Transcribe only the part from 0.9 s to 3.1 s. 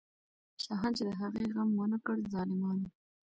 چې د هغې غم ونه کړ، ظالمان وو.